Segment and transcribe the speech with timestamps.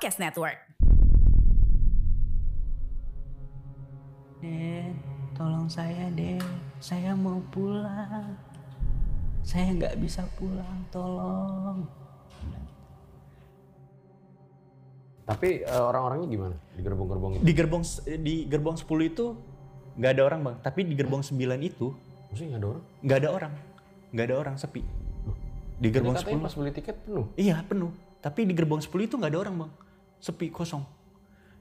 [0.00, 0.56] Podcast Network.
[4.40, 4.96] Den,
[5.36, 6.40] tolong saya Den,
[6.80, 8.32] saya mau pulang.
[9.44, 11.84] Saya nggak bisa pulang, tolong.
[15.28, 17.42] Tapi eh, orang-orangnya gimana di gerbong-gerbong itu?
[17.44, 19.36] di gerbong s- di gerbong 10 itu
[20.00, 21.92] nggak ada orang bang tapi di gerbong 9 itu
[22.32, 22.84] Maksudnya nggak ada orang?
[23.04, 23.52] nggak ada orang
[24.10, 24.80] nggak ada orang sepi
[25.76, 27.26] di gerbong katanya 10 pas beli tiket penuh.
[27.36, 29.70] iya penuh tapi di gerbong 10 itu nggak ada orang bang
[30.20, 30.84] sepi kosong.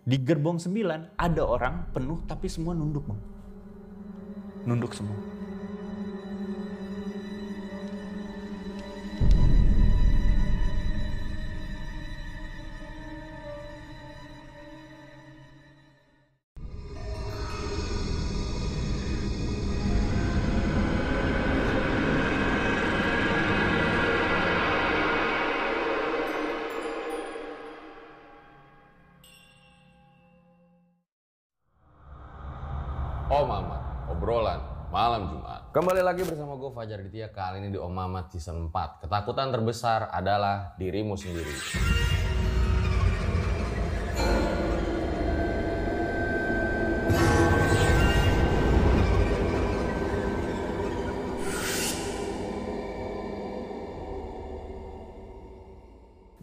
[0.06, 3.22] Di gerbong 9 ada orang penuh tapi semua nunduk bang.
[4.68, 5.40] Nunduk semua
[35.80, 39.00] Kembali lagi bersama gue Fajar Ditya kali ini di Om Mamat season 4.
[39.00, 41.56] Ketakutan terbesar adalah dirimu sendiri.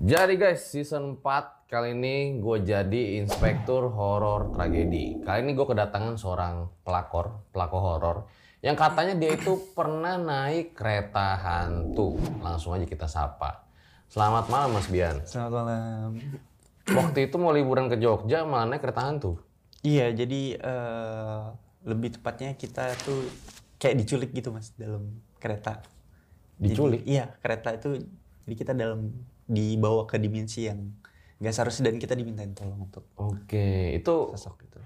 [0.00, 5.20] Jadi guys, season 4 kali ini gue jadi inspektur horor tragedi.
[5.20, 8.19] Kali ini gue kedatangan seorang pelakor, pelakor horor
[8.59, 12.17] yang katanya dia itu pernah naik kereta hantu.
[12.41, 13.69] Langsung aja kita sapa.
[14.06, 15.19] Selamat malam Mas Bian.
[15.25, 16.11] selamat malam
[16.87, 19.43] Waktu itu mau liburan ke Jogja malah naik kereta hantu.
[19.83, 21.43] iya jadi eh,
[21.83, 23.27] lebih tepatnya kita tuh
[23.77, 25.83] kayak diculik gitu mas dalam kereta
[26.56, 27.03] Jadi, Diculik?
[27.05, 27.99] iya kereta itu
[28.43, 29.11] jadi kita dalam
[29.44, 30.94] dibawa ke dimensi yang
[31.37, 34.78] nggak seharusnya dan kita dimintain tolong untuk Oke, itu sosok itu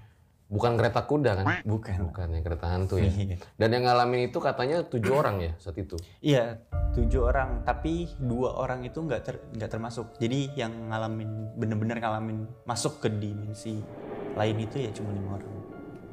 [0.51, 1.45] bukan kereta kuda kan?
[1.63, 3.07] bukan Bukan ya kereta hantu ya.
[3.07, 3.39] Iya.
[3.55, 5.95] Dan yang ngalamin itu katanya tujuh orang ya saat itu.
[6.19, 6.59] Iya,
[6.91, 10.11] tujuh orang, tapi dua orang itu nggak ter, nggak termasuk.
[10.19, 13.79] Jadi yang ngalamin bener-bener ngalamin masuk ke dimensi
[14.35, 15.53] lain itu ya cuma lima orang.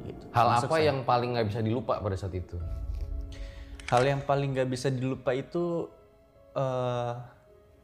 [0.07, 0.23] Gitu.
[0.31, 0.87] Hal Termasuk apa saya.
[0.87, 2.55] yang paling nggak bisa dilupa pada saat itu?
[3.89, 5.89] hal yang paling nggak bisa dilupa itu
[6.53, 7.13] eh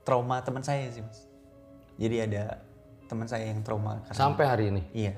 [0.05, 1.25] trauma teman saya sih mas.
[1.97, 2.61] Jadi ada
[3.09, 4.81] teman saya yang trauma karena Sampai hari ini.
[4.94, 5.13] iya.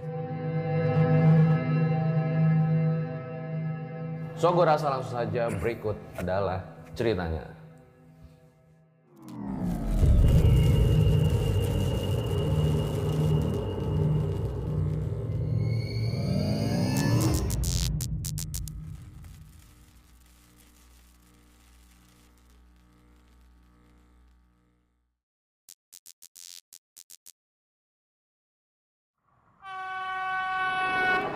[4.37, 6.61] So gue rasa langsung saja berikut adalah
[6.93, 7.41] ceritanya.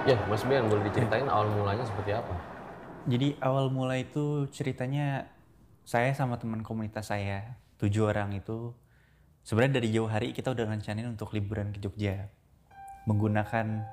[0.06, 2.51] Ya, Mas Ben, boleh diceritain awal mulanya seperti apa?
[3.10, 5.26] Jadi awal mula itu ceritanya
[5.82, 8.78] saya sama teman komunitas saya tujuh orang itu
[9.42, 12.30] sebenarnya dari jauh hari kita udah rencanain untuk liburan ke Jogja
[13.10, 13.90] menggunakan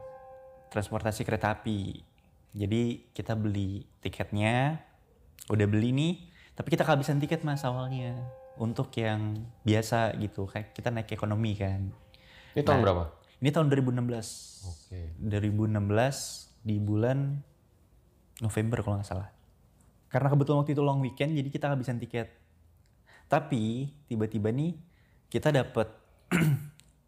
[0.69, 2.05] transportasi kereta api.
[2.53, 4.85] Jadi kita beli tiketnya,
[5.49, 6.15] udah beli nih,
[6.53, 8.13] tapi kita kehabisan tiket mas awalnya
[8.61, 11.89] untuk yang biasa gitu, kayak kita naik ekonomi kan.
[12.53, 13.05] Ini tahun Nah, berapa?
[13.39, 14.69] Ini tahun 2016.
[14.69, 15.01] Oke.
[15.23, 17.41] 2016 di bulan
[18.41, 19.29] November kalau nggak salah.
[20.09, 22.33] Karena kebetulan waktu itu long weekend, jadi kita kehabisan tiket.
[23.29, 24.73] Tapi tiba-tiba nih
[25.29, 25.93] kita dapat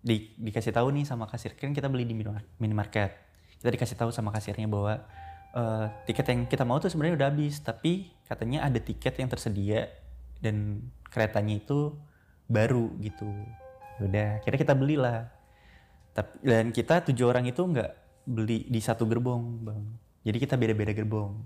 [0.08, 3.16] di, dikasih tahu nih sama kasir kan kita beli di minimar- minimarket.
[3.56, 5.00] Kita dikasih tahu sama kasirnya bahwa
[5.56, 9.88] eh, tiket yang kita mau tuh sebenarnya udah habis, tapi katanya ada tiket yang tersedia
[10.44, 11.96] dan keretanya itu
[12.48, 13.28] baru gitu.
[14.00, 15.28] Ya Udah, kira kita belilah.
[16.12, 17.90] Tapi dan kita tujuh orang itu nggak
[18.28, 19.84] beli di satu gerbong, bang.
[20.20, 21.40] Jadi kita beda-beda gerbong.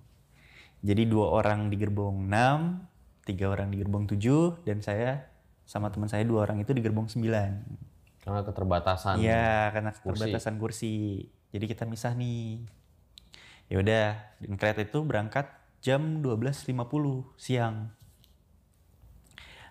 [0.84, 5.30] Jadi dua orang di gerbong 6, tiga orang di gerbong 7, dan saya
[5.64, 7.24] sama teman saya dua orang itu di gerbong 9.
[8.20, 9.20] Karena keterbatasan.
[9.20, 11.28] Iya, karena keterbatasan kursi.
[11.54, 12.64] Jadi kita misah nih.
[13.72, 14.08] Ya udah,
[14.44, 15.48] dan kereta itu berangkat
[15.80, 16.74] jam 12.50
[17.40, 17.92] siang.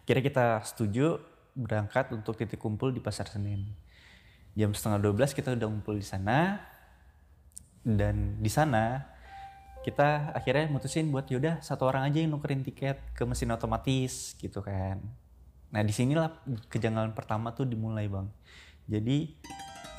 [0.04, 1.22] Kira kita setuju
[1.54, 3.70] berangkat untuk titik kumpul di Pasar Senen.
[4.58, 6.62] Jam setengah 12 kita udah ngumpul di sana.
[7.84, 9.04] Dan di sana
[9.84, 14.64] kita akhirnya mutusin buat yaudah satu orang aja yang nukerin tiket ke mesin otomatis gitu
[14.64, 15.04] kan.
[15.76, 16.32] Nah di sinilah
[16.72, 18.32] kejanggalan pertama tuh dimulai bang.
[18.88, 19.36] Jadi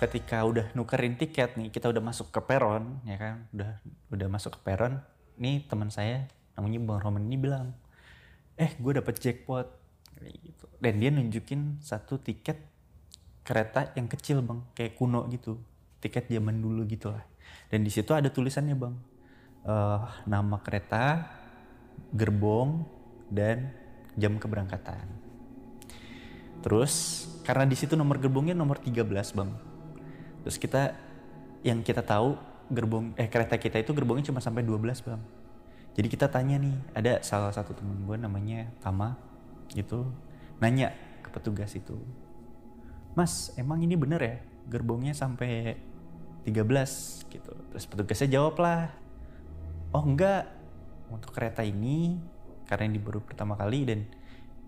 [0.01, 3.71] ketika udah nukerin tiket nih, kita udah masuk ke peron ya kan, udah
[4.09, 5.05] udah masuk ke peron.
[5.37, 6.25] Nih teman saya
[6.57, 7.77] namanya bang Roman ini bilang,
[8.57, 9.69] eh gue dapet jackpot
[10.25, 10.65] gitu.
[10.81, 12.57] Dan dia nunjukin satu tiket
[13.45, 15.61] kereta yang kecil bang, kayak kuno gitu,
[16.01, 17.34] tiket zaman dulu gitu lah.
[17.69, 18.95] Dan di situ ada tulisannya bang,
[19.67, 21.29] eh, nama kereta,
[22.15, 22.87] gerbong,
[23.33, 23.73] dan
[24.15, 25.07] jam keberangkatan.
[26.63, 29.51] Terus karena di situ nomor gerbongnya nomor 13 bang.
[30.47, 30.97] Terus kita
[31.65, 32.37] yang kita tahu
[32.73, 35.21] gerbong eh kereta kita itu gerbongnya cuma sampai 12 bang.
[35.95, 39.15] Jadi kita tanya nih ada salah satu temen gue namanya Tama
[39.77, 40.09] gitu
[40.59, 42.01] nanya ke petugas itu.
[43.15, 44.37] Mas emang ini bener ya
[44.67, 45.77] gerbongnya sampai
[46.45, 47.53] 13 gitu.
[47.73, 48.93] Terus petugasnya jawab lah.
[49.91, 50.49] Oh enggak.
[51.09, 52.21] Untuk kereta ini
[52.65, 54.01] karena ini baru pertama kali dan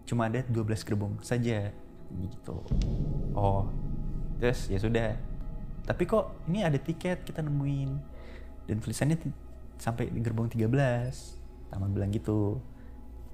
[0.08, 1.70] cuma ada 12 gerbong saja.
[2.10, 2.56] Gitu.
[3.36, 3.68] Oh
[4.40, 5.16] terus ya sudah.
[5.86, 7.90] Tapi kok ini ada tiket kita nemuin?
[8.66, 9.16] Dan tulisannya
[9.78, 10.66] sampai di gerbong 13
[11.70, 12.58] taman bilang gitu.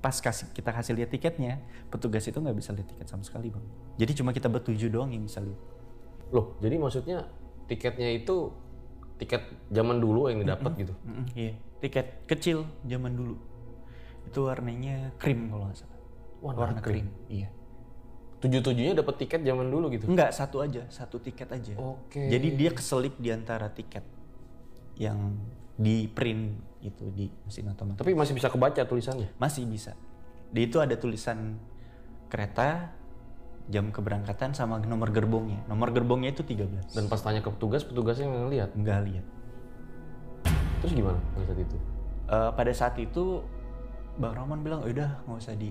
[0.02, 3.62] Pas kasih kita kasih lihat tiketnya petugas itu nggak bisa lihat tiket sama sekali bang.
[4.02, 5.60] Jadi cuma kita bertujuh doang yang bisa lihat.
[6.32, 7.28] Loh, jadi maksudnya
[7.70, 8.50] tiketnya itu
[9.18, 10.94] tiket zaman dulu yang didapat gitu.
[11.06, 13.36] Mm-mm, iya tiket kecil zaman dulu
[14.26, 15.98] itu warnanya krim kalau nggak salah
[16.42, 17.06] Warna krim.
[17.30, 17.50] iya
[18.42, 20.10] Tujuh-tujuhnya dapat tiket zaman dulu gitu.
[20.10, 21.78] Enggak, satu aja, satu tiket aja.
[21.78, 22.26] Oke.
[22.26, 24.02] Jadi dia keselip di antara tiket
[24.98, 25.38] yang
[25.78, 28.02] di print itu di mesin otomatis.
[28.02, 29.30] Tapi masih bisa kebaca tulisannya.
[29.38, 29.94] Masih bisa.
[30.50, 31.54] Di itu ada tulisan
[32.26, 32.90] kereta,
[33.70, 35.62] jam keberangkatan sama nomor gerbongnya.
[35.70, 36.94] Nomor gerbongnya itu 13.
[36.94, 38.70] Dan pas tanya ke petugas, petugasnya nggak ngeliat.
[38.74, 39.26] enggak lihat.
[40.82, 41.76] Terus gimana pada saat itu?
[42.26, 43.24] Eh, pada saat itu
[44.18, 45.70] Bang Roman bilang, "Oh, udah nggak usah di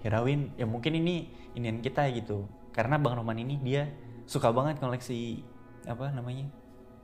[0.00, 0.54] hirauin.
[0.56, 2.48] Ya mungkin ini inian kita gitu.
[2.72, 3.88] Karena Bang Roman ini dia
[4.24, 5.44] suka banget koleksi
[5.84, 6.46] apa namanya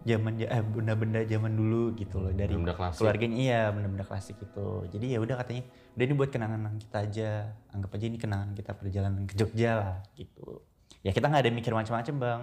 [0.07, 3.03] zaman eh benda-benda zaman dulu gitu loh dari Benda klasik.
[3.03, 4.69] keluarganya iya benda-benda klasik itu.
[4.95, 5.63] Jadi ya udah katanya
[5.99, 7.29] udah ini buat kenangan kita aja
[7.75, 10.63] anggap aja ini kenangan kita perjalanan ke Jogja lah gitu.
[11.03, 12.41] Ya kita nggak ada mikir macam-macam bang.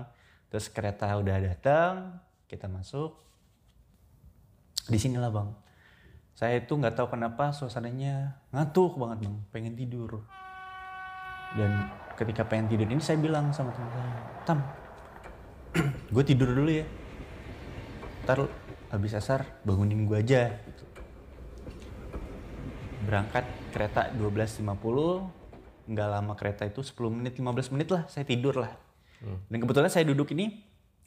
[0.52, 1.94] Terus kereta udah datang
[2.46, 3.16] kita masuk.
[4.86, 5.50] Di sinilah bang.
[6.36, 9.36] Saya itu nggak tahu kenapa suasananya ngantuk banget bang.
[9.56, 10.22] Pengen tidur.
[11.56, 11.72] Dan
[12.16, 14.16] ketika pengen tidur ini saya bilang sama teman saya
[14.48, 14.60] tam
[16.16, 16.88] gue tidur dulu ya
[18.26, 18.50] ntar
[18.90, 20.58] habis asar bangunin gue aja.
[20.66, 20.84] Gitu.
[23.06, 24.66] berangkat kereta 12.50
[25.86, 28.74] nggak lama kereta itu 10 menit 15 menit lah saya tidur lah.
[29.22, 30.66] Dan kebetulan saya duduk ini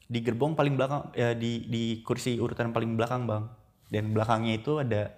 [0.09, 3.45] di gerbong paling belakang ya di di kursi urutan paling belakang bang.
[3.91, 5.11] Dan belakangnya itu ada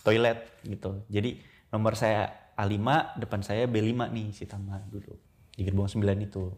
[0.00, 1.04] toilet gitu.
[1.12, 2.80] Jadi nomor saya A5
[3.20, 5.20] depan saya B5 nih si Tama duduk
[5.52, 6.48] di gerbong 9 itu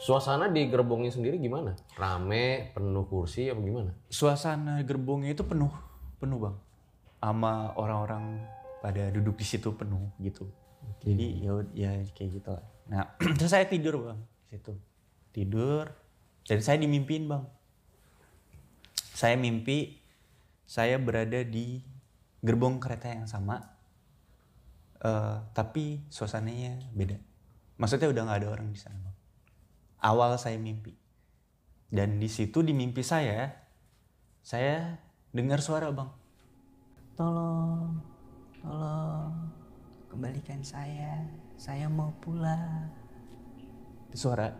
[0.00, 1.76] Suasana di gerbongnya sendiri gimana?
[1.94, 3.92] Rame, penuh kursi apa gimana?
[4.10, 5.70] suasana gerbongnya itu penuh
[6.18, 6.56] penuh bang.
[7.22, 8.42] Sama orang-orang
[8.82, 10.50] pada duduk di situ penuh gitu.
[11.06, 14.20] Jadi ya ya kayak gitu lah nah terus saya tidur bang
[14.50, 14.72] di situ.
[15.30, 15.86] Tidur.
[16.42, 17.46] Dan saya dimimpin bang.
[19.14, 20.02] Saya mimpi
[20.66, 21.78] saya berada di
[22.42, 23.62] gerbong kereta yang sama.
[24.98, 27.18] Eh, tapi suasananya beda.
[27.78, 29.21] Maksudnya udah nggak ada orang di sana bang
[30.02, 30.92] awal saya mimpi.
[31.92, 33.46] Dan di situ di mimpi saya
[34.42, 34.98] saya
[35.30, 36.10] dengar suara bang.
[37.14, 37.94] Tolong,
[38.58, 39.32] tolong,
[40.10, 41.22] kembalikan saya.
[41.54, 42.90] Saya mau pulang.
[44.10, 44.50] Itu suara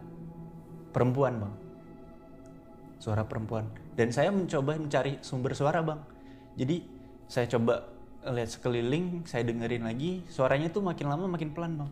[0.95, 1.55] perempuan bang.
[3.03, 3.67] Suara perempuan.
[3.99, 5.99] Dan saya mencoba mencari sumber suara bang.
[6.55, 6.77] Jadi
[7.27, 7.91] saya coba
[8.23, 11.91] lihat sekeliling saya dengerin lagi suaranya tuh makin lama makin pelan bang.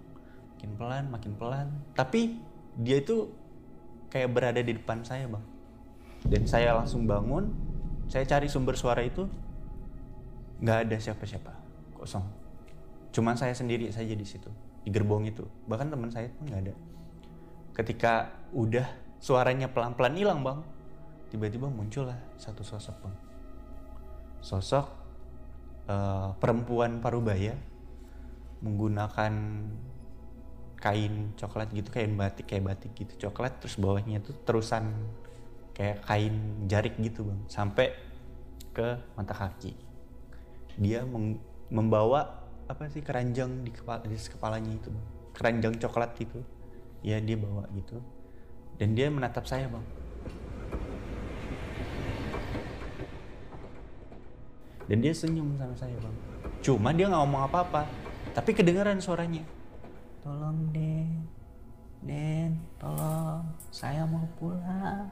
[0.54, 1.68] Makin pelan makin pelan.
[1.98, 2.38] Tapi
[2.78, 3.39] dia itu
[4.10, 5.44] kayak berada di depan saya bang.
[6.26, 7.48] Dan saya langsung bangun
[8.10, 9.24] saya cari sumber suara itu
[10.60, 11.52] nggak ada siapa-siapa
[11.96, 12.26] kosong.
[13.14, 14.50] Cuman saya sendiri saja di situ
[14.82, 15.46] di gerbong itu.
[15.70, 16.74] Bahkan teman saya pun nggak ada.
[17.72, 18.84] Ketika udah
[19.22, 20.58] suaranya pelan-pelan hilang bang
[21.30, 23.16] tiba-tiba muncullah satu sosok bang.
[24.42, 24.86] Sosok
[25.86, 27.54] eh, perempuan parubaya
[28.60, 29.32] menggunakan
[30.80, 34.88] kain coklat gitu kain batik kayak batik gitu coklat terus bawahnya tuh terusan
[35.76, 37.92] kayak kain jarik gitu bang sampai
[38.72, 39.76] ke mata kaki.
[40.80, 41.04] Dia
[41.68, 45.06] membawa apa sih keranjang di kepala di kepalanya itu bang
[45.36, 46.38] keranjang coklat itu
[47.04, 48.00] ya dia bawa gitu
[48.80, 49.84] dan dia menatap saya bang.
[54.90, 56.16] Dan dia senyum sama saya bang.
[56.64, 57.84] Cuma dia nggak ngomong apa-apa
[58.32, 59.59] tapi kedengaran suaranya
[60.20, 61.24] Tolong Den,
[62.04, 63.40] Den, tolong,
[63.72, 65.08] saya mau pulang.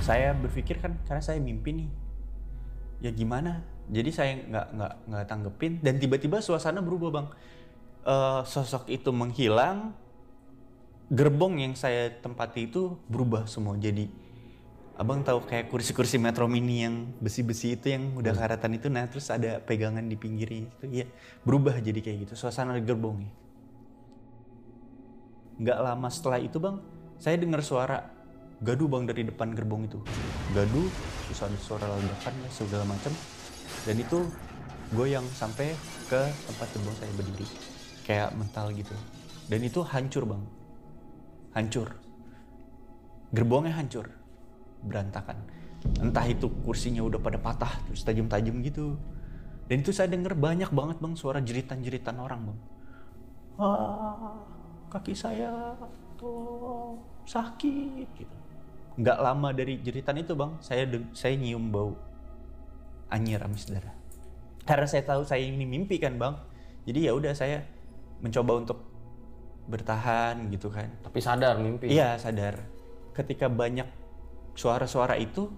[0.00, 1.90] saya berpikir kan karena saya mimpi nih.
[3.04, 3.62] Ya gimana?
[3.92, 5.72] Jadi saya nggak nggak nggak tanggepin.
[5.84, 7.26] Dan tiba-tiba suasana berubah bang.
[8.08, 9.92] Eh, sosok itu menghilang.
[11.12, 13.76] Gerbong yang saya tempati itu berubah semua.
[13.76, 14.08] Jadi
[14.96, 18.88] abang tahu kayak kursi-kursi metro mini yang besi-besi itu yang udah karatan itu.
[18.88, 21.04] Nah terus ada pegangan di pinggirnya itu.
[21.04, 21.06] Ya
[21.44, 22.34] berubah jadi kayak gitu.
[22.40, 23.41] Suasana di gerbongnya
[25.62, 26.76] nggak lama setelah itu bang
[27.22, 28.02] saya dengar suara
[28.62, 29.98] gaduh bang dari depan gerbong itu.
[30.54, 30.90] Gaduh
[31.26, 33.14] terus ada suara ledakan ya segala macam.
[33.86, 34.18] Dan itu
[34.94, 35.74] goyang sampai
[36.06, 37.46] ke tempat gerbong saya berdiri.
[38.06, 38.94] Kayak mental gitu.
[39.46, 40.42] Dan itu hancur bang.
[41.54, 41.88] Hancur.
[43.34, 44.06] Gerbongnya hancur.
[44.82, 45.42] Berantakan.
[45.98, 48.98] Entah itu kursinya udah pada patah terus tajam-tajam gitu.
[49.66, 52.58] Dan itu saya denger banyak banget bang suara jeritan-jeritan orang bang.
[53.62, 54.51] Ah
[54.92, 55.72] kaki saya
[56.20, 58.36] tuh sakit gitu
[59.00, 60.84] nggak lama dari jeritan itu bang saya
[61.16, 61.96] saya nyium bau
[63.08, 63.96] anyir amis darah
[64.68, 66.36] karena saya tahu saya ini mimpi kan bang
[66.84, 67.64] jadi ya udah saya
[68.20, 68.78] mencoba untuk
[69.66, 71.90] bertahan gitu kan Tapi sadar mimpi.
[71.90, 72.58] Iya sadar.
[73.14, 73.86] Ketika banyak
[74.58, 75.50] suara-suara itu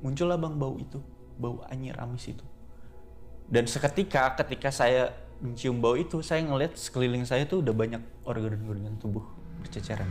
[0.00, 1.02] muncullah bang bau itu,
[1.36, 2.44] bau anyir amis itu.
[3.46, 5.12] Dan seketika ketika saya
[5.42, 9.24] mencium bau itu, saya ngeliat sekeliling saya tuh udah banyak organ-organ tubuh
[9.62, 10.08] berceceran.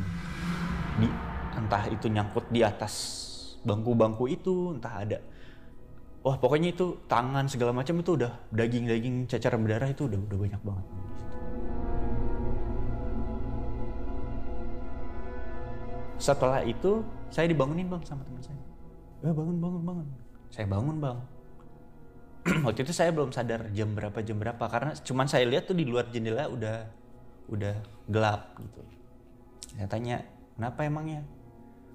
[1.01, 1.07] Di
[1.55, 2.93] entah itu nyangkut di atas
[3.65, 5.19] bangku-bangku itu, entah ada
[6.25, 10.61] Wah pokoknya itu tangan segala macam itu udah daging-daging cacaran berdarah itu udah udah banyak
[10.65, 10.85] banget.
[16.17, 18.57] Setelah itu saya dibangunin bang sama teman saya.
[19.21, 20.07] Ya bangun bangun bangun.
[20.49, 21.17] Saya bangun bang.
[22.65, 25.85] Waktu itu saya belum sadar jam berapa jam berapa karena cuman saya lihat tuh di
[25.85, 26.85] luar jendela udah
[27.49, 27.75] udah
[28.09, 28.81] gelap gitu.
[29.73, 30.21] Saya tanya
[30.55, 31.25] kenapa emangnya?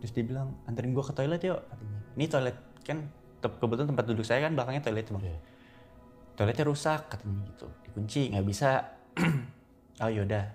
[0.03, 2.01] Terus dia bilang anterin gua ke toilet yuk katanya.
[2.19, 2.99] Ini toilet kan
[3.41, 5.23] kebetulan tempat duduk saya kan belakangnya toilet bang.
[5.23, 5.39] Iya.
[6.35, 7.67] Toiletnya rusak katanya gitu.
[7.87, 8.71] Dikunci nggak bisa.
[10.03, 10.47] oh yaudah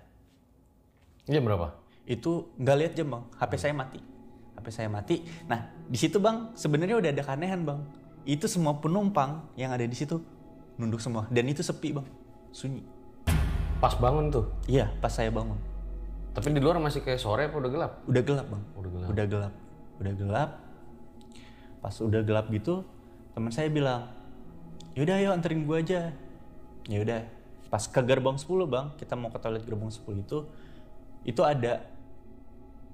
[1.26, 1.86] Jam berapa?
[2.06, 3.98] itu nggak lihat jam bang HP saya mati
[4.54, 7.80] HP saya mati nah di situ bang sebenarnya udah ada keanehan bang
[8.26, 10.18] itu semua penumpang yang ada di situ
[10.76, 11.30] nunduk semua.
[11.30, 12.06] Dan itu sepi bang.
[12.50, 12.82] Sunyi.
[13.78, 14.50] Pas bangun tuh.
[14.66, 15.56] iya pas saya bangun.
[16.34, 17.92] Tapi di luar masih kayak sore apa udah gelap?
[18.04, 18.62] udah gelap bang.
[18.76, 19.08] Udah gelap.
[19.08, 19.52] udah gelap.
[20.02, 20.50] Udah gelap.
[21.80, 22.82] Pas udah gelap gitu
[23.36, 24.08] teman saya bilang
[24.96, 26.10] yaudah ayo anterin gua aja.
[26.90, 27.22] Yaudah
[27.70, 30.38] pas ke gerbong 10 bang kita mau ke toilet gerbong 10 itu
[31.26, 31.82] itu ada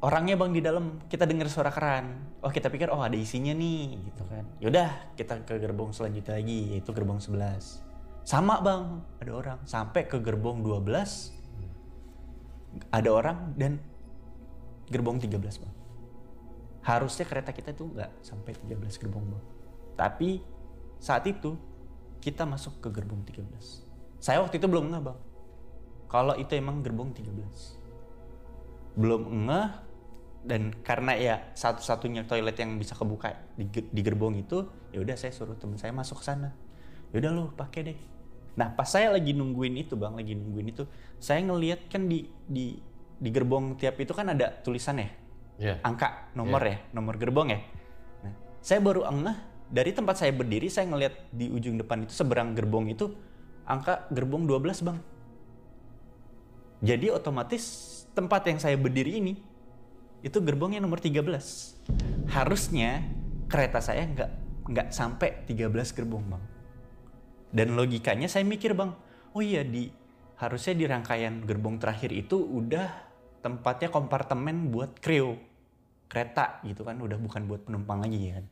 [0.03, 2.35] orangnya bang di dalam kita dengar suara keran.
[2.43, 4.45] Oh kita pikir oh ada isinya nih gitu kan.
[4.59, 8.83] Yaudah kita ke gerbong selanjutnya lagi yaitu gerbong 11 sama bang
[9.23, 9.59] ada orang.
[9.65, 13.79] Sampai ke gerbong 12 ada orang dan
[14.91, 15.75] gerbong 13 bang.
[16.83, 19.45] Harusnya kereta kita tuh nggak sampai 13 gerbong bang.
[19.95, 20.43] Tapi
[20.99, 21.55] saat itu
[22.19, 23.93] kita masuk ke gerbong 13
[24.23, 25.19] saya waktu itu belum ngeh bang.
[26.07, 27.83] Kalau itu emang gerbong 13
[28.95, 29.69] belum ngeh
[30.43, 35.31] dan karena ya satu-satunya toilet yang bisa kebuka di, di gerbong itu ya udah saya
[35.31, 36.51] suruh teman saya masuk ke sana.
[37.15, 37.99] Ya udah lo pakai deh.
[38.59, 40.85] Nah pas saya lagi nungguin itu bang lagi nungguin itu
[41.23, 42.75] saya ngelihat kan di di
[43.23, 45.11] di gerbong tiap itu kan ada tulisan ya?
[45.63, 45.79] Iya.
[45.85, 47.61] angka nomor ya nomor gerbong ya?
[48.27, 49.39] Nah saya baru ngeh
[49.71, 53.15] dari tempat saya berdiri saya ngelihat di ujung depan itu seberang gerbong itu
[53.63, 54.99] angka gerbong 12 bang.
[56.83, 57.63] Jadi otomatis
[58.11, 59.52] tempat yang saya berdiri ini
[60.23, 61.19] itu gerbongnya nomor 13
[62.31, 63.03] harusnya
[63.51, 64.31] kereta saya nggak
[64.71, 66.45] nggak sampai 13 gerbong bang.
[67.53, 68.95] Dan logikanya saya mikir bang
[69.35, 69.91] oh iya di
[70.39, 72.89] harusnya di rangkaian gerbong terakhir itu udah
[73.43, 75.37] tempatnya kompartemen buat kru
[76.07, 77.03] kereta gitu kan.
[77.03, 78.47] Udah bukan buat penumpang lagi kan.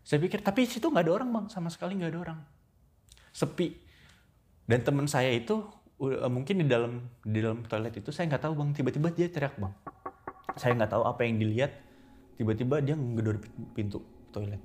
[0.00, 1.46] Saya pikir tapi situ nggak ada orang bang.
[1.52, 2.40] Sama sekali nggak ada orang.
[3.36, 3.84] Sepi.
[4.66, 5.60] Dan teman saya itu
[6.26, 8.68] mungkin di dalam di dalam toilet itu saya nggak tahu bang.
[8.72, 9.76] Tiba-tiba dia teriak bang
[10.56, 11.72] saya nggak tahu apa yang dilihat
[12.40, 13.40] tiba-tiba dia ngedor
[13.76, 14.00] pintu
[14.32, 14.60] toilet.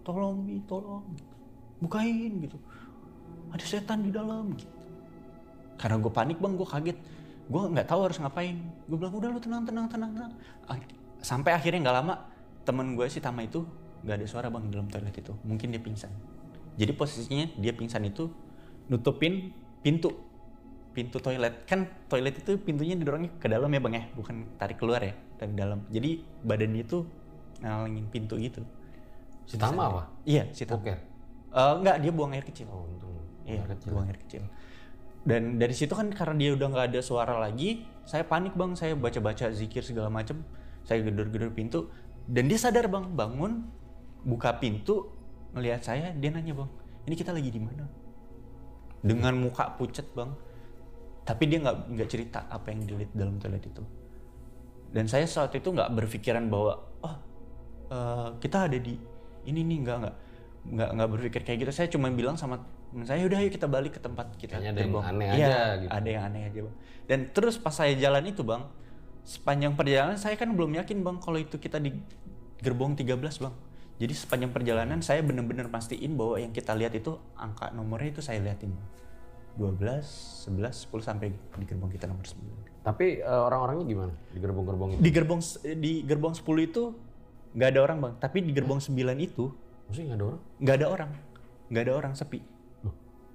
[0.00, 1.04] Tolong bi tolong.
[1.80, 2.56] Bukain gitu.
[3.52, 4.72] Ada setan di dalam gitu.
[5.76, 6.52] Karena gue panik bang.
[6.56, 6.98] Gue kaget.
[7.48, 8.56] Gue nggak tahu harus ngapain.
[8.88, 10.32] Gue bilang udah lu tenang tenang tenang tenang.
[10.64, 10.76] Ah,
[11.20, 12.14] sampai akhirnya nggak lama
[12.64, 13.64] temen gue si Tama itu
[14.04, 15.32] nggak ada suara bang di dalam toilet itu.
[15.44, 16.12] Mungkin dia pingsan.
[16.80, 18.32] Jadi posisinya dia pingsan itu
[18.88, 19.52] nutupin
[19.84, 20.29] pintu
[21.00, 25.00] pintu toilet kan toilet itu pintunya didorongnya ke dalam ya bang ya bukan tarik keluar
[25.00, 26.98] ya dari dalam jadi badannya itu
[27.60, 28.60] ngalangin pintu gitu
[29.48, 30.02] Si Tama apa?
[30.22, 30.98] iya si Tama Boker.
[31.50, 33.10] Eh, enggak dia buang air kecil Oh, untung.
[33.42, 33.88] Iya, Air kecil.
[33.90, 34.42] buang air kecil.
[35.20, 38.94] Dan dari situ kan karena dia udah nggak ada suara lagi, saya panik bang, saya
[38.94, 40.46] baca-baca zikir segala macem,
[40.86, 41.90] saya gedor-gedor pintu,
[42.30, 43.66] dan dia sadar bang, bangun,
[44.22, 45.10] buka pintu,
[45.52, 46.70] ngelihat saya, dia nanya bang,
[47.04, 47.84] ini kita lagi di mana?
[49.02, 50.30] Dengan muka pucat bang,
[51.30, 53.86] tapi dia nggak nggak cerita apa yang dilihat dalam toilet itu.
[54.90, 57.14] Dan saya saat itu nggak berpikiran bahwa, oh
[57.94, 58.98] eh, kita ada di
[59.46, 60.16] ini nih nggak nggak
[60.74, 61.70] nggak nggak berpikir kayak gitu.
[61.70, 62.58] Saya cuma bilang sama
[62.90, 64.58] temen saya, udah yuk kita balik ke tempat kita.
[64.58, 65.90] Kayaknya ada yang gerbong." aneh Iya, aja gitu.
[65.94, 66.76] Ada yang aneh aja bang.
[67.06, 68.62] Dan terus pas saya jalan itu bang,
[69.22, 71.94] sepanjang perjalanan saya kan belum yakin bang kalau itu kita di
[72.58, 73.54] gerbong 13 bang.
[74.02, 78.42] Jadi sepanjang perjalanan saya bener-bener pastiin bahwa yang kita lihat itu angka nomornya itu saya
[78.42, 78.74] liatin.
[78.74, 78.88] Bang.
[79.54, 79.80] 12,
[80.46, 82.38] 11, 10 sampai di gerbong kita nomor 9.
[82.80, 85.00] Tapi eh, orang-orangnya gimana di gerbong-gerbong itu?
[85.00, 86.82] Di gerbong s- di gerbong 10 itu
[87.50, 89.50] nggak ada orang bang, tapi di gerbong 9 itu
[89.86, 90.40] Maksudnya nggak ada orang?
[90.56, 91.10] nggak ada orang,
[91.66, 92.40] nggak ada orang sepi.
[92.40, 92.46] Di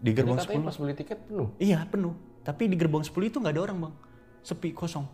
[0.03, 1.47] Tadi gerbong katanya 10 pas beli tiket penuh.
[1.57, 2.13] Iya penuh.
[2.41, 3.93] Tapi di gerbong 10 itu nggak ada orang bang.
[4.41, 5.07] Sepi kosong.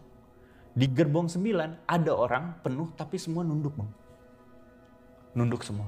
[0.71, 1.47] Di gerbong 9
[1.82, 3.89] ada orang penuh tapi semua nunduk bang.
[5.34, 5.88] Nunduk semua.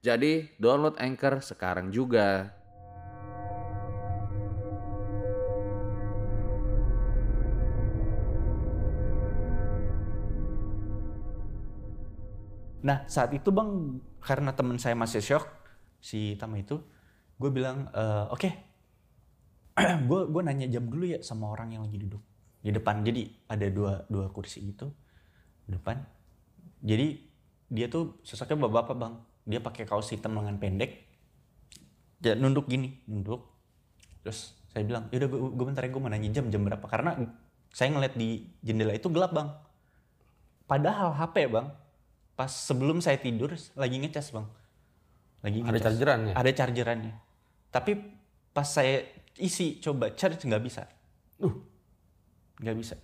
[0.00, 2.56] Jadi download Anchor sekarang juga.
[12.80, 15.44] Nah saat itu bang karena teman saya masih shock
[16.00, 16.80] si Tama itu,
[17.36, 18.48] gue bilang "Eh, oke,
[20.08, 22.22] gue gue nanya jam dulu ya sama orang yang lagi duduk
[22.64, 23.04] di depan.
[23.04, 24.72] Jadi ada dua dua kursi di
[25.68, 26.00] depan.
[26.80, 27.08] Jadi
[27.68, 29.14] dia tuh sosoknya bapak-bapak bang.
[29.44, 31.06] Dia pakai kaos hitam lengan pendek.
[32.20, 33.40] Dia nunduk gini, nunduk.
[34.20, 37.16] Terus saya bilang, yaudah gue, gue bentar ya gue mau nanya jam jam berapa karena
[37.72, 39.48] saya ngeliat di jendela itu gelap bang.
[40.68, 41.66] Padahal HP bang,
[42.38, 44.46] pas sebelum saya tidur lagi ngecas bang.
[45.40, 45.84] Lagi Ada ngecas.
[45.88, 46.32] chargerannya?
[46.36, 47.14] Ada chargerannya.
[47.72, 47.92] Tapi
[48.52, 49.02] pas saya
[49.40, 50.84] isi coba charge nggak bisa.
[51.40, 51.54] Uh,
[52.60, 52.94] Nggak bisa.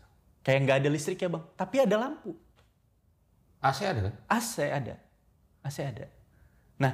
[0.44, 1.44] Kayak nggak ada listrik ya bang.
[1.56, 2.36] Tapi ada lampu.
[3.64, 4.14] AC ada kan?
[4.28, 4.94] AC ada.
[5.64, 6.06] AC ada.
[6.76, 6.92] Nah,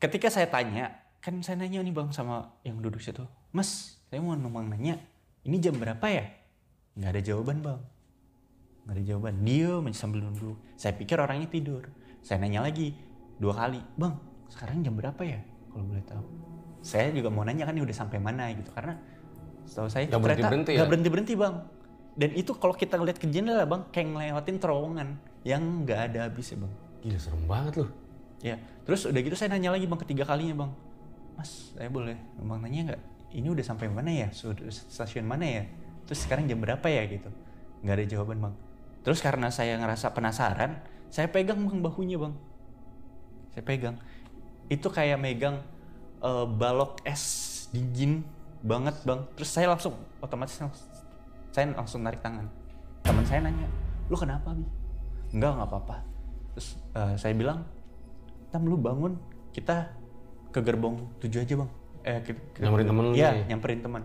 [0.00, 3.22] ketika saya tanya, kan saya nanya nih bang sama yang duduk situ.
[3.52, 4.96] Mas, saya mau numpang nanya,
[5.44, 6.24] ini jam berapa ya?
[6.96, 7.80] Nggak ada jawaban bang.
[8.82, 9.34] Nggak ada jawaban.
[9.44, 10.58] Dia sambil nunduk.
[10.74, 11.86] Saya pikir orangnya tidur.
[12.24, 12.96] Saya nanya lagi,
[13.38, 13.80] dua kali.
[13.94, 15.40] Bang, sekarang jam berapa ya?
[15.72, 16.24] Kalau boleh tahu.
[16.82, 18.74] Saya juga mau nanya kan ini udah sampai mana gitu.
[18.74, 18.98] Karena
[19.68, 20.76] setahu saya Nggak itu kereta berhenti-berhenti ya?
[20.76, 21.54] nggak berhenti-berhenti bang.
[22.12, 25.08] Dan itu kalau kita ngeliat ke jendela bang, kayak ngelewatin terowongan
[25.46, 26.72] yang nggak ada habisnya bang.
[27.02, 27.90] Gila serem banget loh.
[28.42, 30.70] Ya, terus udah gitu saya nanya lagi bang ketiga kalinya bang,
[31.38, 33.02] Mas, saya boleh bang nanya nggak?
[33.38, 34.28] Ini udah sampai mana ya?
[34.90, 35.64] Stasiun mana ya?
[36.04, 37.30] Terus sekarang jam berapa ya gitu?
[37.86, 38.54] Nggak ada jawaban bang.
[39.06, 42.34] Terus karena saya ngerasa penasaran, saya pegang bang bahunya bang.
[43.54, 43.96] Saya pegang.
[44.66, 45.62] Itu kayak megang
[46.18, 47.22] eh, balok es
[47.70, 48.26] dingin
[48.66, 49.22] banget bang.
[49.38, 50.58] Terus saya langsung otomatis
[51.54, 52.50] saya langsung narik tangan.
[53.06, 53.70] Teman saya nanya,
[54.10, 54.66] lu kenapa bi?
[55.30, 55.96] Enggak nggak apa-apa.
[56.58, 57.62] Terus eh, saya bilang,
[58.52, 59.16] Tam lu bangun
[59.50, 59.88] kita
[60.52, 61.70] ke gerbong tujuh aja bang.
[62.02, 63.44] Eh, ke, ke- Nyamperin temen lu Iya, nih.
[63.48, 64.02] nyamperin teman.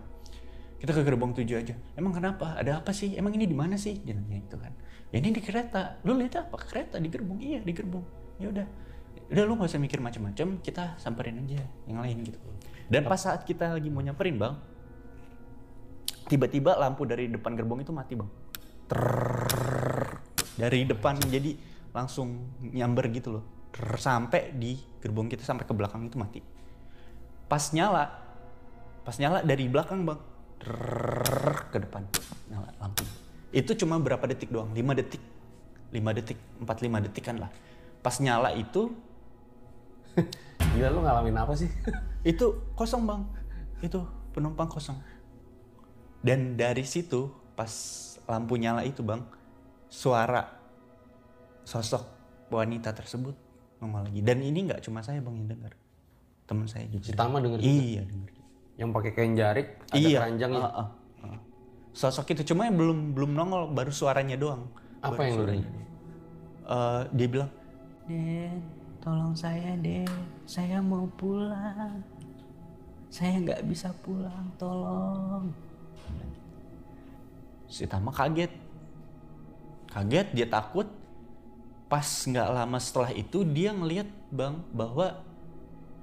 [0.77, 1.73] Kita ke gerbong tujuh aja.
[1.93, 2.55] Emang kenapa?
[2.55, 3.13] Ada apa sih?
[3.13, 3.97] Emang ini di mana sih?
[3.99, 4.71] Dia nanya itu kan.
[5.09, 5.97] Ya ini di kereta.
[6.01, 6.55] Lu lihat apa?
[6.55, 7.37] Kereta di gerbong.
[7.37, 8.05] Iya di gerbong.
[8.37, 8.67] Ya udah.
[9.27, 10.61] Udah lu gak usah mikir macam-macam.
[10.61, 12.37] Kita samperin aja yang lain gitu.
[12.87, 14.55] Dan pas saat kita lagi mau nyamperin bang,
[16.25, 18.29] tiba-tiba lampu dari depan gerbong itu mati bang
[18.87, 20.23] Trrrr.
[20.55, 21.51] dari depan jadi
[21.91, 23.43] langsung nyamber gitu loh.
[23.75, 26.41] Sampai di gerbong kita sampai ke belakang itu mati.
[27.47, 28.09] Pas nyala
[29.05, 30.19] pas nyala dari belakang bang.
[31.71, 32.03] Ke depan.
[32.49, 33.05] Nyala lampu.
[33.53, 34.73] Itu cuma berapa detik doang?
[34.73, 35.23] 5 detik.
[35.93, 37.51] 5 detik 4-5 detikan lah.
[38.03, 38.91] Pas nyala itu
[40.73, 41.69] Gila lu ngalamin apa sih?
[42.31, 43.21] itu kosong bang.
[43.81, 44.03] Itu
[44.33, 44.97] penumpang kosong.
[46.21, 47.69] Dan dari situ pas
[48.27, 49.23] lampu nyala itu bang
[49.87, 50.43] suara
[51.63, 52.03] sosok
[52.51, 53.46] wanita tersebut
[53.77, 55.73] nongol lagi dan ini nggak cuma saya bang yang dengar
[56.47, 57.57] teman saya juga Si Tama juga?
[57.59, 58.31] iya dengar
[58.77, 60.61] Yang pakai kain jarik, ada iya keranjangnya.
[60.61, 60.87] ah, ah,
[61.25, 61.37] ah.
[61.91, 65.71] sosok itu cuma yang belum belum nongol baru suaranya doang Apa Baru yang lu dengar?
[66.67, 67.51] Eh, dia bilang
[68.05, 68.63] Den,
[68.99, 70.07] tolong saya Den,
[70.43, 71.99] saya mau pulang.
[73.07, 75.51] Saya nggak bisa pulang, tolong.
[77.67, 78.51] si Tama kaget
[79.87, 80.87] kaget dia takut
[81.87, 85.23] pas nggak lama setelah itu dia ngelihat bang bahwa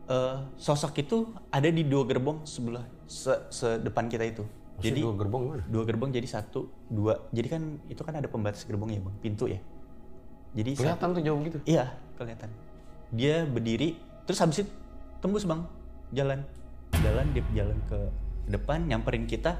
[0.08, 4.44] eh, sosok itu ada di dua gerbong sebelah se sedepan kita itu
[4.74, 5.64] Maksudnya jadi dua gerbong mana?
[5.68, 9.44] dua gerbong jadi satu dua jadi kan itu kan ada pembatas gerbong ya bang pintu
[9.46, 9.60] ya
[10.54, 11.58] jadi satu- Kelihatan tuh jauh gitu.
[11.66, 12.50] Iya, kelihatan.
[13.10, 14.70] Dia berdiri, terus habis itu
[15.18, 15.66] tembus bang,
[16.14, 16.46] jalan,
[17.02, 17.98] jalan dia jalan ke
[18.48, 19.58] depan, nyamperin kita.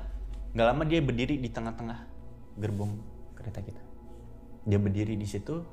[0.55, 1.99] Nggak lama dia berdiri di tengah-tengah
[2.63, 2.95] gerbong
[3.35, 3.83] kereta kita.
[4.71, 5.67] Dia berdiri di situ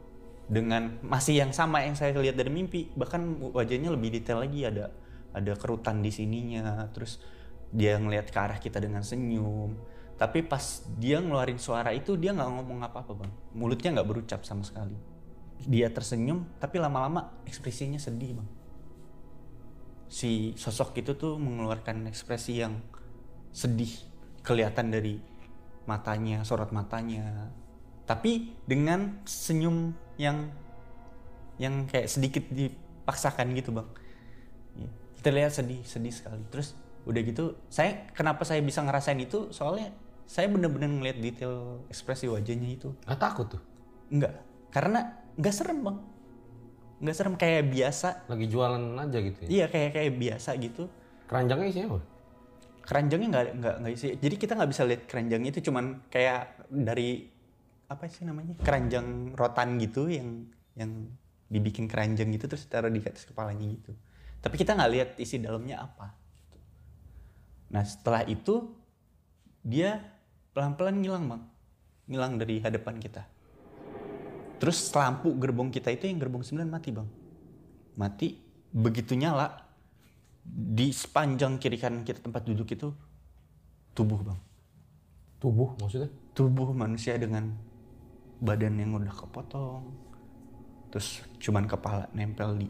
[0.51, 4.91] dengan masih yang sama yang saya lihat dari mimpi, bahkan wajahnya lebih detail lagi ada
[5.31, 7.23] ada kerutan di sininya, terus
[7.71, 9.79] dia ngelihat ke arah kita dengan senyum.
[10.19, 14.67] Tapi pas dia ngeluarin suara itu dia nggak ngomong apa-apa bang, mulutnya nggak berucap sama
[14.67, 14.93] sekali.
[15.63, 18.49] Dia tersenyum tapi lama-lama ekspresinya sedih bang.
[20.11, 22.75] Si sosok itu tuh mengeluarkan ekspresi yang
[23.55, 23.89] sedih
[24.43, 25.15] kelihatan dari
[25.87, 27.47] matanya sorot matanya.
[28.03, 30.37] Tapi dengan senyum yang
[31.57, 33.89] yang kayak sedikit dipaksakan gitu bang
[34.71, 34.87] Ya,
[35.19, 39.91] terlihat sedih sedih sekali terus udah gitu saya kenapa saya bisa ngerasain itu soalnya
[40.31, 43.61] saya bener-bener ngeliat detail ekspresi wajahnya itu Gak takut tuh.
[44.07, 44.39] Enggak,
[44.71, 45.97] karena nggak serem bang.
[47.03, 48.09] Nggak serem kayak biasa.
[48.27, 49.47] Lagi jualan aja gitu ya.
[49.47, 50.83] Iya kayak kayak biasa gitu.
[51.27, 51.99] Keranjangnya isinya apa?
[52.83, 54.07] Keranjangnya nggak nggak nggak isi.
[54.19, 57.30] Jadi kita nggak bisa lihat keranjangnya itu cuman kayak dari
[57.91, 60.47] apa sih namanya keranjang rotan gitu yang
[60.79, 61.11] yang
[61.51, 63.91] dibikin keranjang gitu terus taruh di atas kepalanya gitu.
[64.39, 66.15] Tapi kita nggak lihat isi dalamnya apa.
[67.75, 68.71] Nah setelah itu
[69.59, 69.99] dia
[70.55, 71.43] pelan-pelan ngilang bang,
[72.07, 73.27] ngilang dari hadapan kita.
[74.63, 77.09] Terus lampu gerbong kita itu yang gerbong 9 mati bang.
[77.99, 78.39] Mati,
[78.71, 79.51] begitu nyala,
[80.45, 82.93] di sepanjang kiri kanan kita tempat duduk itu
[83.91, 84.39] tubuh bang.
[85.41, 86.09] Tubuh maksudnya?
[86.31, 87.70] Tubuh manusia dengan
[88.41, 89.85] badan yang udah kepotong.
[90.91, 92.67] Terus cuman kepala nempel di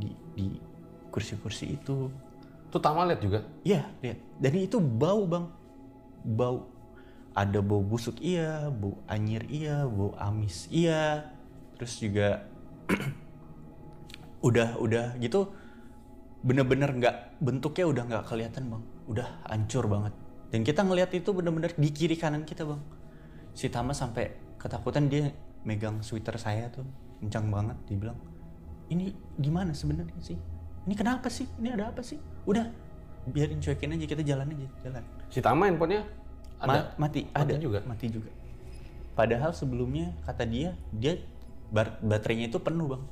[0.00, 0.46] di, di
[1.12, 2.08] kursi-kursi itu.
[2.72, 3.44] Tuh Tama lihat juga.
[3.62, 4.18] Iya, lihat.
[4.40, 5.52] Dan itu bau, Bang.
[6.24, 6.66] Bau.
[7.30, 11.30] Ada bau busuk iya, bau anyir iya, bau amis iya.
[11.78, 12.42] Terus juga
[14.48, 15.52] udah udah gitu
[16.40, 20.14] bener-bener nggak bentuknya udah nggak kelihatan bang udah hancur banget
[20.48, 22.80] dan kita ngelihat itu bener-bener di kiri kanan kita bang
[23.52, 25.32] si Tama sampai ketakutan dia
[25.64, 26.84] megang sweater saya tuh
[27.18, 28.18] kencang banget dia bilang
[28.90, 30.34] ini gimana sebenarnya sih?
[30.82, 31.46] Ini kenapa sih?
[31.56, 32.18] Ini ada apa sih?
[32.42, 32.66] Udah
[33.28, 35.02] biarin cuekin aja kita jalan aja jalan.
[35.30, 36.02] Si Tama handphonenya
[36.58, 36.80] Ma- ada.
[36.98, 37.54] mati Mati ada.
[37.56, 37.78] juga?
[37.86, 38.30] mati juga.
[39.14, 41.22] Padahal sebelumnya kata dia dia
[41.70, 43.02] bar- baterainya itu penuh bang.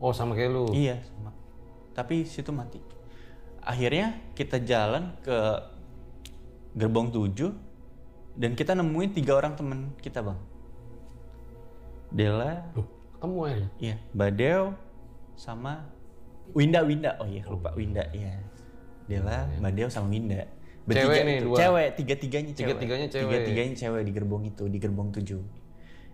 [0.00, 0.72] Oh sama kayak lu.
[0.72, 1.30] iya sama.
[1.92, 2.80] Tapi situ mati.
[3.60, 5.36] Akhirnya kita jalan ke
[6.72, 7.52] gerbong 7
[8.32, 10.40] dan kita nemuin tiga orang temen kita bang
[12.12, 13.68] Dela Loh, ketemu akhirnya.
[13.78, 14.62] iya Badeo
[15.34, 15.72] sama
[16.52, 18.36] Winda Winda oh iya lupa Winda iya
[19.04, 20.44] Dela Badeo sama Winda
[20.82, 21.56] Cewek nih, dua.
[21.56, 23.22] cewek tiga tiganya cewek Tiga-tiganya cewek.
[23.24, 25.38] tiga tiganya cewek di gerbong itu di gerbong 7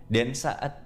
[0.06, 0.84] dan saat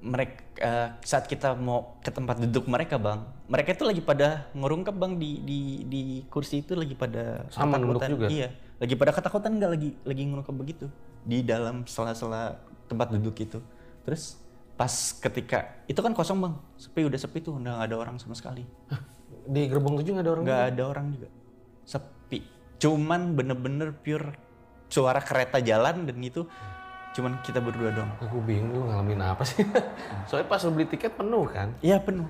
[0.00, 4.92] mereka eh, saat kita mau ke tempat duduk mereka bang mereka itu lagi pada ngurungkep
[4.92, 8.08] bang di di di kursi itu lagi pada Sama ketakutan.
[8.10, 8.26] juga?
[8.28, 10.86] iya lagi pada ketakutan nggak lagi lagi ngurungkep begitu
[11.22, 13.62] di dalam sela-sela tempat duduk itu
[14.04, 14.38] terus
[14.74, 18.34] pas ketika itu kan kosong bang sepi udah sepi tuh udah nggak ada orang sama
[18.34, 18.64] sekali
[19.44, 20.44] Di gerbong tujuh nggak ada orang.
[20.44, 21.28] nggak ada orang juga
[21.82, 22.38] sepi
[22.76, 24.34] cuman bener-bener pure
[24.86, 26.44] suara kereta jalan dan itu
[27.12, 29.62] cuman kita berdua doang Aku bingung lu ngalamin apa sih?
[30.28, 31.70] Soalnya pas lu beli tiket penuh kan.
[31.78, 32.26] Iya penuh.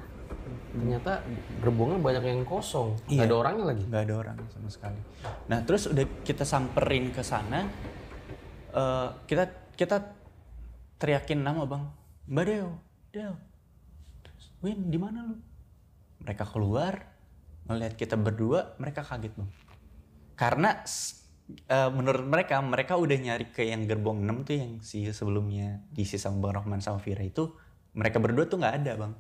[0.75, 1.23] ternyata
[1.59, 3.25] gerbongnya banyak yang kosong nggak Iya.
[3.25, 5.01] ada orangnya lagi nggak ada orang sama sekali.
[5.47, 7.65] Nah terus udah kita samperin ke sana,
[8.71, 9.97] eh, kita kita
[11.05, 11.85] teriakin nama bang,
[12.33, 12.71] Mbak Deo,
[13.13, 13.37] Deo,
[14.25, 15.37] Terus, Win di mana lu?
[16.25, 16.97] Mereka keluar,
[17.69, 19.51] ngelihat kita berdua, mereka kaget bang,
[20.33, 20.81] karena
[21.69, 26.17] eh, menurut mereka mereka udah nyari ke yang gerbong 6 tuh yang si sebelumnya diisi
[26.17, 27.53] sama Bang Rohman sama Vira itu
[27.93, 29.13] mereka berdua tuh nggak ada bang.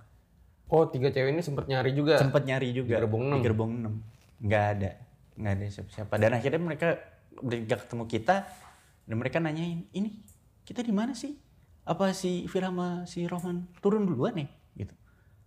[0.72, 2.16] Oh tiga cewek ini sempet nyari juga?
[2.16, 2.96] Sempet nyari juga.
[2.96, 3.40] Di gerbong di enam?
[3.44, 3.72] gerbong
[4.40, 4.90] 6 nggak ada.
[5.36, 6.14] Nggak ada siapa-siapa.
[6.16, 6.88] Dan akhirnya mereka
[7.44, 8.36] udah ketemu kita
[9.04, 10.24] dan mereka nanyain ini
[10.64, 11.43] kita di mana sih
[11.84, 14.48] apa si Vira sama si Roman turun duluan nih
[14.80, 14.94] gitu.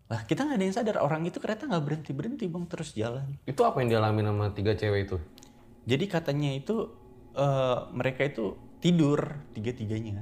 [0.08, 3.26] Lah kita nggak ada yang sadar orang itu kereta nggak berhenti berhenti bang terus jalan.
[3.44, 5.18] Itu apa yang dialami sama tiga cewek itu?
[5.90, 6.94] Jadi katanya itu
[7.34, 10.22] eh, mereka itu tidur tiga-tiganya.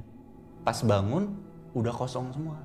[0.64, 1.36] Pas bangun
[1.76, 2.58] udah kosong semua.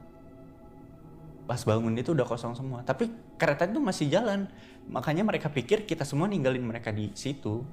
[1.43, 2.81] Pas bangun itu udah kosong semua.
[2.87, 4.47] Tapi kereta itu masih jalan.
[4.87, 7.67] Makanya mereka pikir kita semua ninggalin mereka di situ.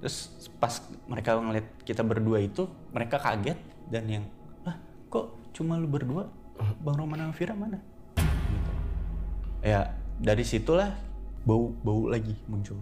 [0.00, 3.58] Terus pas mereka ngeliat kita berdua itu mereka kaget
[3.90, 4.24] dan yang
[5.10, 6.30] kok cuma lu berdua?
[6.80, 7.78] Bang Roman sama Vira mana?
[8.14, 8.70] Gitu.
[9.66, 10.94] ya dari situlah
[11.42, 12.78] bau bau lagi muncul.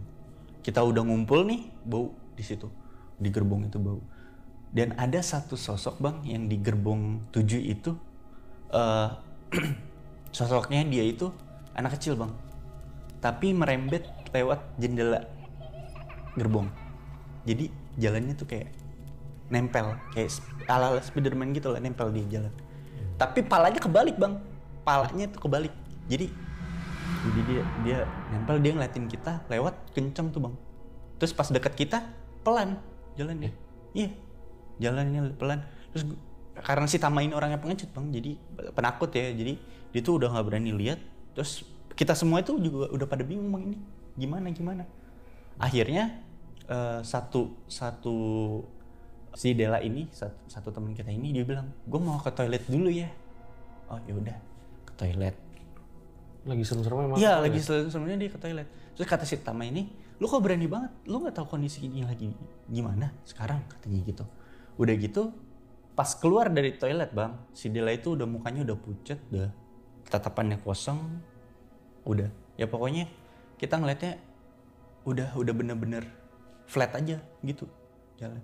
[0.61, 2.69] Kita udah ngumpul nih bau di situ.
[3.17, 3.99] Di gerbong itu bau.
[4.69, 7.97] Dan ada satu sosok bang yang di gerbong 7 itu
[8.77, 9.09] eh
[10.37, 11.33] sosoknya dia itu
[11.73, 12.33] anak kecil bang.
[13.25, 15.25] Tapi merembet lewat jendela
[16.37, 16.69] gerbong.
[17.49, 18.78] Jadi jalannya tuh kayak
[19.49, 20.29] nempel kayak
[20.69, 22.53] ala ala Spiderman gitu lah nempel di jalan.
[23.19, 24.37] Tapi palanya kebalik bang.
[24.85, 25.73] Palanya tuh kebalik.
[26.09, 26.31] Jadi
[27.19, 27.99] jadi dia dia
[28.31, 30.55] nempel dia ngeliatin kita lewat kenceng tuh bang.
[31.19, 31.99] Terus pas deket kita
[32.45, 32.79] pelan
[33.19, 33.51] jalannya.
[33.97, 34.15] Iya
[34.79, 35.65] jalannya pelan.
[35.91, 36.05] Terus
[36.59, 38.31] karena si Tama ini orangnya pengecut bang jadi
[38.77, 39.33] penakut ya.
[39.33, 39.59] Jadi
[39.91, 41.01] dia tuh udah nggak berani lihat.
[41.35, 41.65] Terus
[41.99, 43.77] kita semua itu juga udah pada bingung bang ini
[44.15, 44.85] gimana gimana.
[45.59, 46.23] Akhirnya
[46.71, 48.17] eh, satu satu
[49.37, 52.89] si Dela ini satu, satu teman kita ini dia bilang gue mau ke toilet dulu
[52.89, 53.11] ya
[53.93, 54.39] oh yaudah
[54.89, 55.37] ke toilet
[56.49, 58.69] lagi serem-serem emang Iya lagi sebenarnya dia ke toilet.
[58.97, 60.93] Terus kata si Tama ini, lu kok berani banget?
[61.05, 62.33] Lu nggak tahu kondisi ini lagi
[62.65, 64.25] gimana sekarang katanya gitu.
[64.81, 65.35] Udah gitu,
[65.93, 69.53] pas keluar dari toilet bang, si Dela itu udah mukanya udah pucat, udah
[70.09, 71.21] tatapannya kosong,
[72.09, 72.33] udah.
[72.57, 73.13] Ya pokoknya
[73.61, 74.17] kita ngeliatnya
[75.05, 76.05] udah udah bener-bener
[76.65, 77.69] flat aja gitu
[78.17, 78.41] jalan.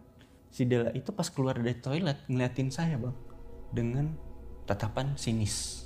[0.55, 3.17] Si Dela itu pas keluar dari toilet ngeliatin saya bang
[3.75, 4.15] dengan
[4.71, 5.83] tatapan sinis.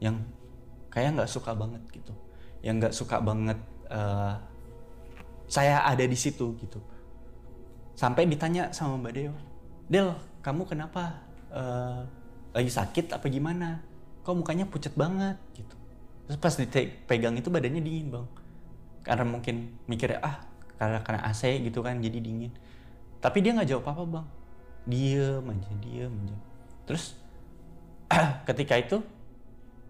[0.00, 0.24] Yang
[0.88, 2.16] kayak nggak suka banget gitu.
[2.64, 3.60] Yang nggak suka banget
[3.92, 4.34] eh,
[5.52, 6.80] saya ada di situ gitu.
[7.92, 9.36] Sampai ditanya sama mbak Deo
[9.84, 11.20] Del kamu kenapa
[11.52, 12.08] eh,
[12.56, 13.84] lagi sakit apa gimana?
[14.24, 15.36] Kok mukanya pucat banget?
[15.52, 15.76] Gitu.
[16.24, 18.26] Terus pas dipegang itu badannya dingin bang.
[19.04, 20.40] Karena mungkin mikirnya ah
[20.80, 22.56] karena karena AC gitu kan jadi dingin
[23.18, 24.26] tapi dia nggak jawab apa bang.
[24.88, 26.36] Diem aja diem aja.
[26.86, 27.04] Terus
[28.48, 28.96] ketika itu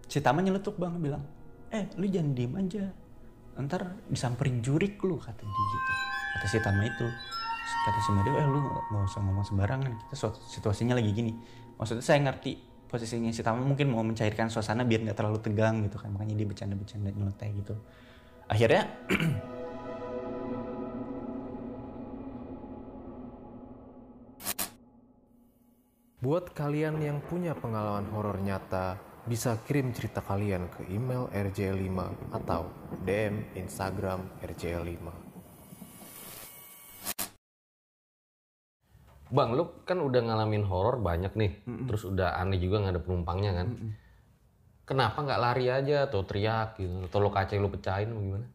[0.09, 1.23] si Tama nyeletuk bang bilang
[1.69, 2.85] eh lu jangan diem aja.
[3.59, 5.91] Ntar disamperin jurik lu kata dia gitu.
[6.35, 7.07] Kata si Tama itu.
[7.85, 9.91] Kata si Mario eh lu nggak usah ngomong sembarangan.
[10.09, 10.15] Kita
[10.49, 11.31] situasinya lagi gini.
[11.77, 12.57] Maksudnya saya ngerti
[12.89, 16.09] posisinya si Tama mungkin mau mencairkan suasana biar nggak terlalu tegang gitu kan.
[16.09, 17.77] Makanya dia bercanda-bercanda nyelotai gitu.
[18.49, 18.89] Akhirnya
[26.19, 31.89] Buat kalian yang punya pengalaman horor nyata, bisa kirim cerita kalian ke email rj5
[32.35, 32.67] atau
[33.07, 34.99] DM Instagram rj5.
[39.29, 41.51] Bang, lu kan udah ngalamin horor banyak nih.
[41.63, 43.67] Terus udah aneh juga nggak ada penumpangnya kan.
[44.83, 47.07] Kenapa nggak lari aja atau teriak gitu?
[47.07, 48.47] Atau lo kaca lu pecahin atau gimana?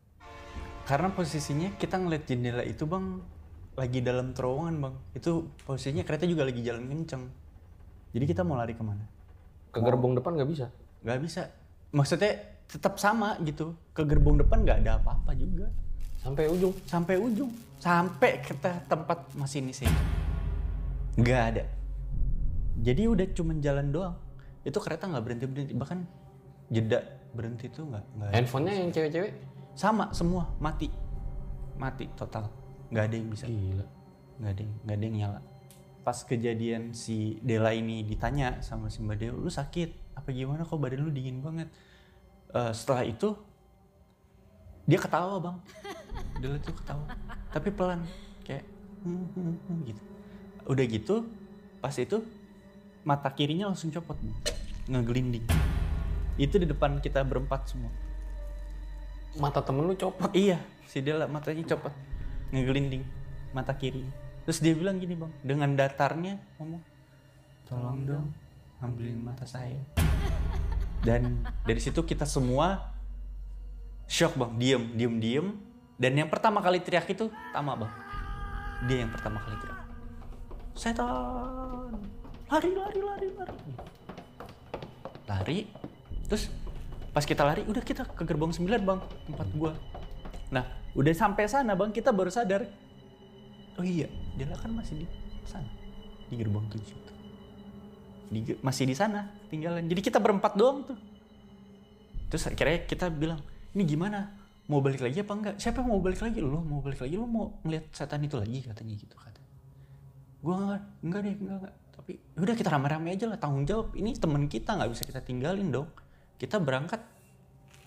[0.84, 3.24] karena posisinya kita ngeliat jendela itu bang
[3.74, 7.24] lagi dalam terowongan bang itu posisinya kereta juga lagi jalan kenceng
[8.14, 9.02] jadi kita mau lari ke mana?
[9.74, 10.70] Ke gerbong depan nggak bisa.
[11.02, 11.50] nggak bisa.
[11.90, 12.32] Maksudnya
[12.70, 13.74] tetap sama gitu.
[13.90, 15.66] Ke gerbong depan nggak ada apa-apa juga.
[16.22, 16.72] Sampai ujung.
[16.86, 17.50] sampai ujung.
[17.82, 20.02] Sampai kita tempat masinis itu
[21.18, 21.64] nggak ada.
[22.86, 24.14] Jadi udah cuman jalan doang.
[24.62, 25.72] Itu kereta nggak berhenti berhenti.
[25.74, 25.98] Bahkan
[26.70, 27.02] jeda
[27.34, 28.04] berhenti tuh nggak.
[28.30, 29.32] Handphonenya yang cewek-cewek?
[29.74, 30.46] sama semua.
[30.62, 30.86] Mati.
[31.74, 32.46] Mati total.
[32.94, 33.44] Nggak ada yang bisa.
[33.50, 33.86] Gila.
[34.34, 35.40] nggak ada yang- nggak ada yang nyala
[36.04, 40.76] pas kejadian si Dela ini ditanya sama si Mbak Dew lu sakit apa gimana kok
[40.76, 41.72] badan lu dingin banget
[42.54, 43.34] Eh, setelah itu
[44.86, 45.56] dia ketawa bang
[46.40, 47.02] Dela tuh ketawa
[47.50, 48.06] tapi pelan
[48.46, 48.62] kayak
[49.02, 50.02] "Hmm, hmm, hmm," gitu
[50.70, 51.14] udah gitu
[51.82, 52.22] pas itu
[53.02, 54.38] mata kirinya langsung copot Bang.
[54.86, 55.42] ngegelinding
[56.38, 57.90] itu di depan kita berempat semua
[59.34, 60.30] mata temen lu copot.
[60.30, 61.90] Iya, si Dela matanya copot.
[62.54, 63.02] Ngegelinding
[63.50, 64.06] mata kiri.
[64.44, 66.82] Terus dia bilang gini bang, dengan datarnya ngomong,
[67.64, 68.26] tolong dong
[68.84, 69.80] ambilin mata saya.
[71.00, 72.92] Dan dari situ kita semua
[74.04, 75.46] shock bang, diem, diem, diem.
[75.96, 77.92] Dan yang pertama kali teriak itu Tama bang.
[78.84, 79.80] Dia yang pertama kali teriak.
[80.76, 81.92] Setan,
[82.50, 83.58] lari, lari, lari, lari.
[85.24, 85.58] Lari,
[86.28, 86.52] terus
[87.14, 89.72] pas kita lari udah kita ke gerbang 9 bang tempat gua
[90.50, 90.66] nah
[90.98, 92.66] udah sampai sana bang kita baru sadar
[93.78, 95.06] oh iya dia kan masih di
[95.46, 95.70] sana
[96.30, 97.14] di gerbang 7 tuh
[98.34, 100.98] di, masih di sana tinggalan jadi kita berempat doang tuh.
[102.32, 103.38] Terus akhirnya kita bilang
[103.76, 104.34] ini gimana?
[104.66, 105.54] Mau balik lagi apa enggak?
[105.60, 106.40] Siapa yang mau balik lagi?
[106.40, 107.14] Lo mau balik lagi?
[107.20, 108.64] Lo mau ngeliat setan itu lagi?
[108.64, 109.40] Katanya gitu kata
[110.44, 111.74] gua enggak enggak deh enggak enggak.
[111.94, 113.92] Tapi udah kita rame-rame aja lah tanggung jawab.
[113.94, 115.88] Ini teman kita nggak bisa kita tinggalin dong.
[116.40, 117.00] Kita berangkat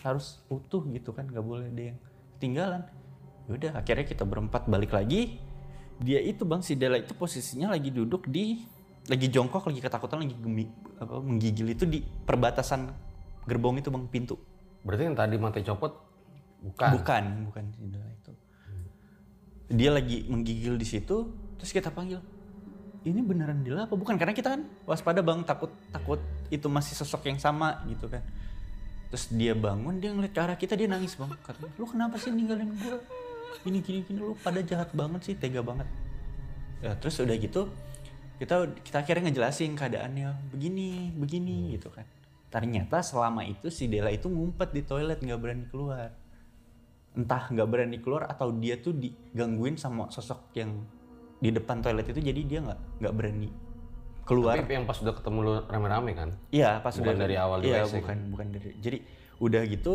[0.06, 1.98] harus utuh gitu kan nggak boleh ada yang
[2.38, 2.82] ketinggalan.
[3.50, 5.42] Udah akhirnya kita berempat balik lagi
[5.98, 8.62] dia itu bang si Dela itu posisinya lagi duduk di
[9.08, 10.68] lagi jongkok lagi ketakutan lagi gemi,
[11.00, 12.92] apa, menggigil itu di perbatasan
[13.48, 14.36] gerbong itu bang pintu.
[14.84, 15.94] Berarti yang tadi mata copot
[16.62, 16.90] bukan.
[17.00, 18.32] bukan bukan si Dela itu.
[19.68, 22.22] Dia lagi menggigil di situ terus kita panggil
[23.08, 23.96] ini beneran Dela apa?
[23.96, 26.20] Bukan karena kita kan waspada bang takut takut
[26.52, 28.22] itu masih sosok yang sama gitu kan.
[29.08, 31.32] Terus dia bangun dia ngeliat ke arah kita dia nangis bang.
[31.40, 33.00] Katanya lu kenapa sih ninggalin gua
[33.68, 35.88] ini gini gini lu pada jahat banget sih tega banget.
[36.84, 37.72] Ya terus udah gitu
[38.38, 42.06] kita kita akhirnya ngejelasin keadaannya begini begini gitu kan.
[42.48, 46.14] Ternyata selama itu si Dela itu ngumpet di toilet nggak berani keluar.
[47.18, 50.86] Entah nggak berani keluar atau dia tuh digangguin sama sosok yang
[51.38, 53.50] di depan toilet itu jadi dia nggak nggak berani
[54.28, 54.56] keluar.
[54.60, 56.30] Tapi yang pas udah ketemu lu rame-rame kan?
[56.52, 58.70] Iya, pas Bukan udah dari awal Iya, bukan bukan dari.
[58.84, 58.98] Jadi
[59.40, 59.94] udah gitu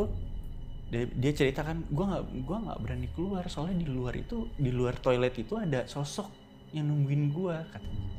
[0.93, 5.01] dia, dia ceritakan gua nggak gua nggak berani keluar soalnya di luar itu di luar
[5.01, 6.29] toilet itu ada sosok
[6.77, 8.13] yang nungguin gua katanya.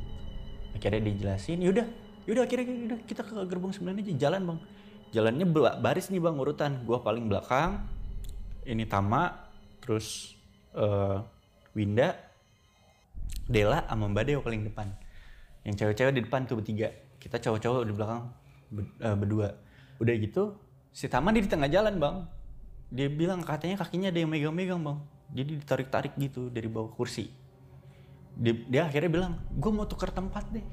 [0.73, 1.85] Akhirnya dijelasin, yaudah,
[2.25, 4.59] yaudah akhirnya yaudah, kita ke gerbang sembilan aja jalan bang.
[5.13, 6.71] Jalannya bela- baris nih bang urutan.
[6.81, 7.85] Gua paling belakang,
[8.65, 9.29] ini Tama,
[9.77, 10.33] terus
[10.73, 11.17] eh,
[11.77, 12.17] Winda,
[13.45, 14.89] Dela, sama Mbak Deo paling depan
[15.63, 18.21] yang cewek-cewek di depan tuh bertiga kita cowok-cowok di belakang
[18.99, 19.55] eh, berdua
[20.03, 20.59] udah gitu
[20.91, 22.15] si Tama dia di tengah jalan bang
[22.93, 24.97] dia bilang katanya kakinya ada yang megang-megang bang.
[25.33, 27.25] Jadi ditarik-tarik gitu dari bawah kursi.
[28.37, 30.65] Dia, dia akhirnya bilang gue mau tukar tempat deh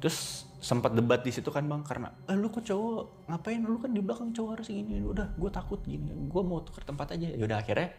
[0.00, 3.28] terus sempat debat di situ kan bang karena eh lu kok cowok?
[3.28, 3.60] Ngapain?
[3.60, 5.02] Lu kan di belakang cowok harus gini.
[5.02, 6.08] Udah gue takut gini.
[6.30, 7.28] Gue mau tukar tempat aja.
[7.28, 7.92] Ya udah akhirnya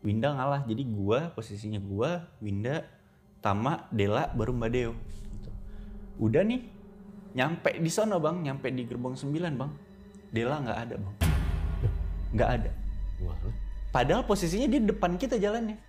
[0.00, 0.62] Winda ngalah.
[0.64, 2.86] Jadi gua posisinya gua Winda
[3.42, 4.92] Tama Dela baru Mbak Deo.
[5.36, 5.50] Gitu.
[6.16, 6.62] udah nih
[7.36, 8.46] nyampe di sana bang.
[8.46, 9.70] Nyampe di gerbang 9 bang.
[10.32, 11.35] Dela nggak ada bang
[12.34, 12.70] nggak ada.
[13.16, 13.50] Gimana?
[13.96, 15.80] padahal posisinya di depan kita jalannya.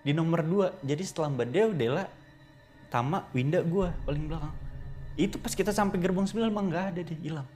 [0.00, 2.06] Di nomor 2 jadi setelah Mbak Deo Dela
[2.90, 4.54] Tama Winda gua paling belakang.
[5.14, 7.48] Itu pas kita sampai gerbang 9 bang nggak ada deh hilang.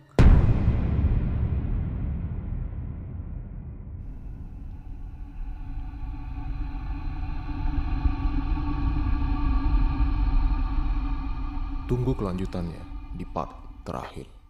[11.90, 12.82] Tunggu kelanjutannya
[13.14, 13.54] di part
[13.86, 14.43] terakhir.